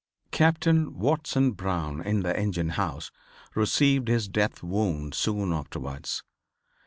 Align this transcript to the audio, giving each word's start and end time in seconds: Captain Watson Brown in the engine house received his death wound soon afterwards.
Captain 0.31 0.97
Watson 0.97 1.51
Brown 1.51 2.01
in 2.01 2.21
the 2.23 2.35
engine 2.35 2.69
house 2.69 3.11
received 3.53 4.07
his 4.07 4.27
death 4.27 4.63
wound 4.63 5.13
soon 5.13 5.53
afterwards. 5.53 6.23